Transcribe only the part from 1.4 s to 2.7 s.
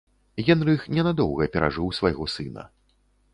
перажыў свайго сына.